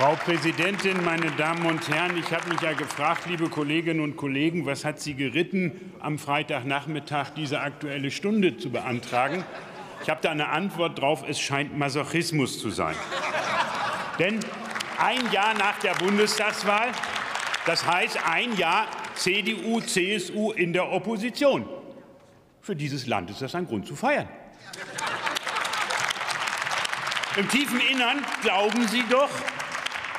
[0.00, 2.16] Frau Präsidentin, meine Damen und Herren!
[2.16, 7.34] Ich habe mich ja gefragt, liebe Kolleginnen und Kollegen, was hat Sie geritten, am Freitagnachmittag
[7.36, 9.44] diese Aktuelle Stunde zu beantragen?
[10.02, 11.22] Ich habe da eine Antwort drauf.
[11.28, 12.96] Es scheint Masochismus zu sein.
[14.18, 14.40] Denn
[14.96, 16.88] ein Jahr nach der Bundestagswahl,
[17.66, 18.86] das heißt ein Jahr
[19.16, 21.68] CDU, CSU in der Opposition.
[22.62, 24.30] Für dieses Land ist das ein Grund zu feiern.
[27.36, 29.28] Im tiefen Innern glauben Sie doch,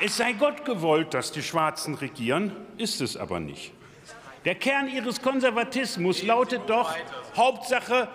[0.00, 3.72] es sei Gott gewollt, dass die Schwarzen regieren, ist es aber nicht.
[4.44, 6.96] Der Kern ihres Konservatismus lautet doch
[7.36, 8.08] Hauptsache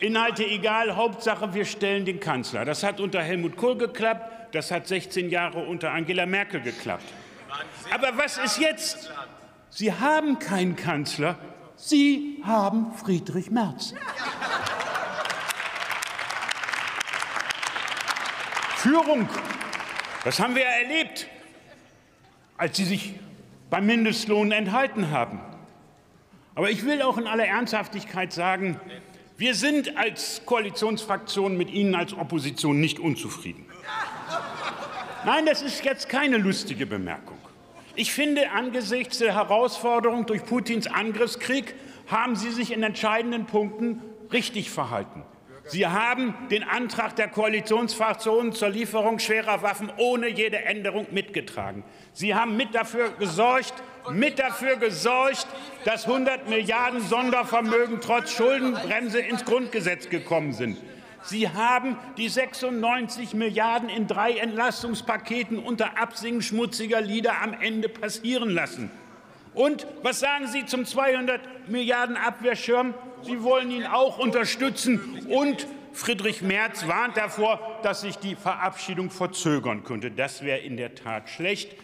[0.00, 2.64] Inhalte egal, Hauptsache wir stellen den Kanzler.
[2.64, 7.04] Das hat unter Helmut Kohl geklappt, das hat 16 Jahre unter Angela Merkel geklappt.
[7.92, 9.12] Aber was ist jetzt?
[9.68, 11.38] Sie haben keinen Kanzler,
[11.76, 13.94] Sie haben Friedrich Merz.
[18.76, 19.28] Führung
[20.24, 21.28] das haben wir erlebt,
[22.56, 23.14] als Sie sich
[23.70, 25.40] beim Mindestlohn enthalten haben.
[26.54, 28.78] Aber ich will auch in aller Ernsthaftigkeit sagen,
[29.36, 33.64] wir sind als Koalitionsfraktion mit Ihnen als Opposition nicht unzufrieden.
[35.24, 37.38] Nein, das ist jetzt keine lustige Bemerkung.
[37.94, 41.74] Ich finde, angesichts der Herausforderung durch Putins Angriffskrieg
[42.08, 45.22] haben Sie sich in entscheidenden Punkten richtig verhalten.
[45.66, 51.84] Sie haben den Antrag der Koalitionsfraktionen zur Lieferung schwerer Waffen ohne jede Änderung mitgetragen.
[52.12, 53.74] Sie haben mit dafür gesorgt,
[54.10, 55.46] mit dafür gesorgt,
[55.84, 60.78] dass 100 Milliarden Sondervermögen trotz Schuldenbremse ins Grundgesetz gekommen sind.
[61.22, 68.50] Sie haben die 96 Milliarden in drei Entlastungspaketen unter Absingen schmutziger Lieder am Ende passieren
[68.50, 68.90] lassen.
[69.52, 72.94] Und was sagen Sie zum 200 Milliarden Abwehrschirm?
[73.22, 75.26] Sie wollen ihn auch unterstützen.
[75.28, 80.10] Und Friedrich Merz warnt davor, dass sich die Verabschiedung verzögern könnte.
[80.10, 81.76] Das wäre in der Tat schlecht.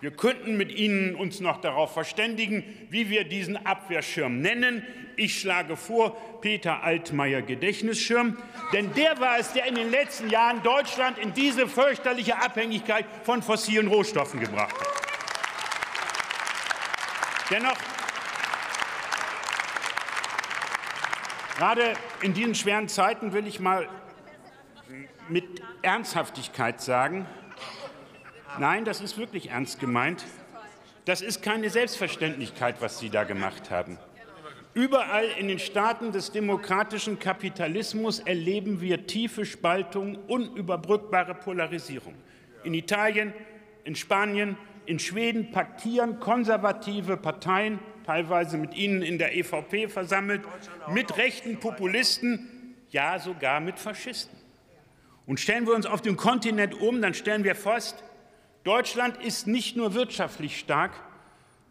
[0.00, 4.84] Wir könnten mit Ihnen uns noch darauf verständigen, wie wir diesen Abwehrschirm nennen.
[5.14, 8.36] Ich schlage vor Peter Altmaier Gedächtnisschirm,
[8.72, 13.42] denn der war es, der in den letzten Jahren Deutschland in diese fürchterliche Abhängigkeit von
[13.42, 14.88] fossilen Rohstoffen gebracht hat.
[17.50, 17.76] Dennoch
[21.62, 21.92] Gerade
[22.22, 23.88] in diesen schweren Zeiten will ich mal
[25.28, 25.44] mit
[25.82, 27.24] Ernsthaftigkeit sagen,
[28.58, 30.24] nein, das ist wirklich ernst gemeint.
[31.04, 33.96] Das ist keine Selbstverständlichkeit, was Sie da gemacht haben.
[34.74, 42.16] Überall in den Staaten des demokratischen Kapitalismus erleben wir tiefe Spaltung, unüberbrückbare Polarisierung.
[42.64, 43.32] In Italien,
[43.84, 47.78] in Spanien, in Schweden paktieren konservative Parteien
[48.12, 50.42] teilweise mit Ihnen in der EVP versammelt,
[50.88, 54.36] mit rechten Populisten, ja sogar mit Faschisten.
[55.24, 58.04] Und stellen wir uns auf dem Kontinent um, dann stellen wir fest,
[58.64, 60.92] Deutschland ist nicht nur wirtschaftlich stark,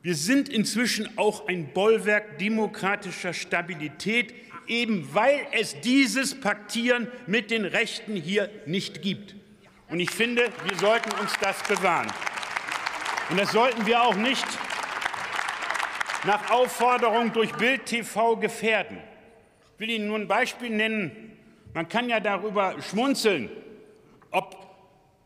[0.02, 4.34] wir sind inzwischen auch ein Bollwerk demokratischer Stabilität,
[4.66, 9.35] eben weil es dieses Paktieren mit den Rechten hier nicht gibt.
[9.90, 12.12] Und ich finde, wir sollten uns das bewahren.
[13.29, 14.47] Und das sollten wir auch nicht
[16.26, 18.98] nach Aufforderung durch Bild TV gefährden.
[19.74, 21.36] Ich will Ihnen nur ein Beispiel nennen.
[21.74, 23.50] Man kann ja darüber schmunzeln,
[24.30, 24.56] ob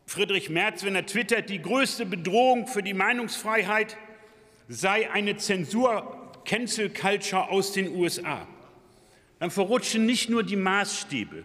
[0.06, 3.98] Friedrich Merz, wenn er twittert, die größte Bedrohung für die Meinungsfreiheit
[4.68, 8.46] sei eine Zensur-Cancel-Culture aus den USA.
[9.38, 11.44] Dann verrutschen nicht nur die Maßstäbe.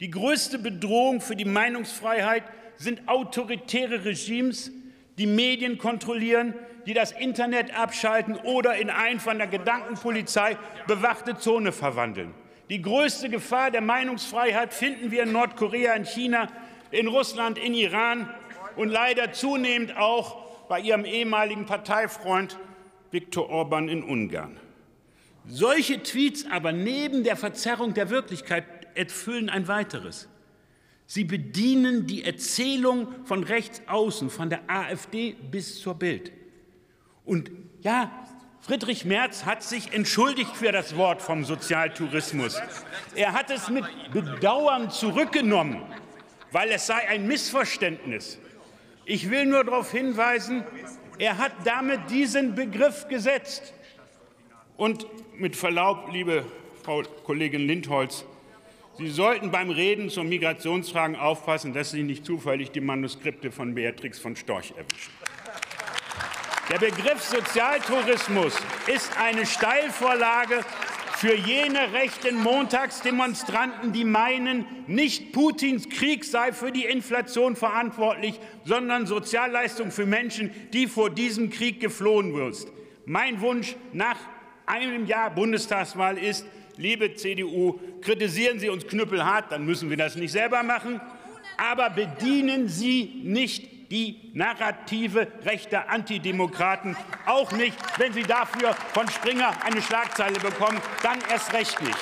[0.00, 2.44] Die größte Bedrohung für die Meinungsfreiheit
[2.76, 4.70] sind autoritäre Regimes,
[5.18, 6.54] die Medien kontrollieren,
[6.86, 10.56] die das Internet abschalten oder in ein von der Gedankenpolizei
[10.86, 12.32] bewachte Zone verwandeln.
[12.70, 16.48] Die größte Gefahr der Meinungsfreiheit finden wir in Nordkorea, in China,
[16.90, 18.28] in Russland, in Iran
[18.76, 22.58] und leider zunehmend auch bei ihrem ehemaligen Parteifreund
[23.10, 24.58] Viktor Orban in Ungarn.
[25.46, 28.64] Solche Tweets aber neben der Verzerrung der Wirklichkeit
[28.94, 30.28] erfüllen ein weiteres.
[31.10, 36.32] Sie bedienen die Erzählung von rechts außen, von der AfD bis zur Bild.
[37.24, 37.50] Und
[37.80, 38.12] ja,
[38.60, 42.60] Friedrich Merz hat sich entschuldigt für das Wort vom Sozialtourismus.
[43.14, 45.80] Er hat es mit Bedauern zurückgenommen,
[46.52, 48.38] weil es sei ein Missverständnis.
[49.06, 50.62] Ich will nur darauf hinweisen,
[51.18, 53.72] er hat damit diesen Begriff gesetzt.
[54.76, 55.06] Und
[55.38, 56.44] mit Verlaub, liebe
[56.82, 58.26] Frau Kollegin Lindholz,
[58.98, 64.18] Sie sollten beim Reden zu Migrationsfragen aufpassen, dass Sie nicht zufällig die Manuskripte von Beatrix
[64.18, 65.12] von Storch erwischen.
[66.68, 68.54] Der Begriff Sozialtourismus
[68.92, 70.64] ist eine Steilvorlage
[71.14, 79.06] für jene rechten Montagsdemonstranten, die meinen, nicht Putins Krieg sei für die Inflation verantwortlich, sondern
[79.06, 82.72] Sozialleistung für Menschen, die vor diesem Krieg geflohen sind.
[83.06, 84.18] Mein Wunsch nach
[84.66, 86.44] einem Jahr Bundestagswahl ist,
[86.78, 91.00] liebe CDU, kritisieren Sie uns knüppelhart, dann müssen wir das nicht selber machen,
[91.56, 96.96] aber bedienen Sie nicht die Narrative rechter Antidemokraten,
[97.26, 101.98] auch nicht, wenn Sie dafür von Springer eine Schlagzeile bekommen, dann erst recht nicht.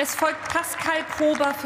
[0.00, 1.56] Es folgt Pascal Prober für